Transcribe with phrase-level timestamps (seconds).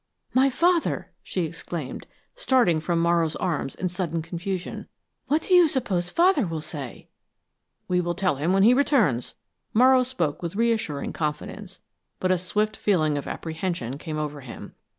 [0.33, 4.87] "My father!" she exclaimed, starting from Morrow's arms in sudden confusion.
[5.27, 7.09] "What do you suppose Father will say?"
[7.87, 9.35] "We will tell him when he returns."
[9.75, 11.81] Morrow spoke with reassuring confidence,
[12.19, 14.73] but a swift feeling of apprehension came over him.